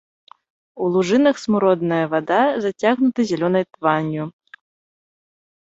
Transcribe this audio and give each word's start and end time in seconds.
У 0.85 0.87
лужынах 0.93 1.35
смуродная 1.43 2.01
вада 2.13 2.41
зацягнута 2.65 3.19
зялёнай 3.33 3.65
тванню. 3.77 4.25